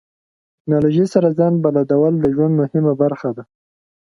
ټکنالوژي 0.59 1.05
سره 1.13 1.27
ځان 1.39 1.53
بلدول 1.63 2.13
د 2.19 2.25
ژوند 2.35 2.53
مهمه 2.61 2.93
برخه 3.01 3.29
ده. 3.35 3.43